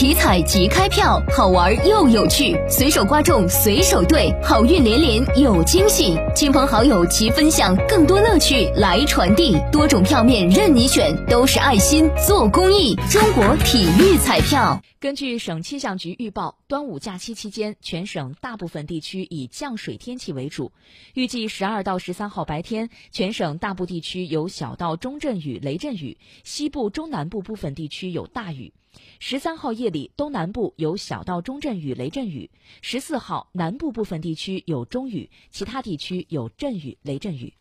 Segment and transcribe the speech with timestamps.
[0.00, 9.58] 体彩即开票，好玩又有趣，随手刮中随手兑，好运连连有惊喜，亲朋好友齐分享，更多乐趣来传递。
[9.70, 12.94] 多种票面任你选，都是爱心做公益。
[13.10, 14.82] 中国体育彩票。
[14.98, 20.72] 根据省气象局预报，端午假期期间，全省大部分地区以降水天气为主。
[21.12, 28.72] 预计十二到十三号白天，全省大部地区有小到中阵雨、雷阵雨，西部、中南部部分地区有大雨。
[29.18, 32.50] 十三号夜里，东南部有小到中阵雨、雷阵雨；
[32.82, 37.52] 十四号，南部部分地区有中雨，其他地区有阵雨、雷阵雨。